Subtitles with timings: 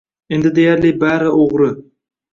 [0.37, 1.71] Endi deyarli bari o‘g‘ri.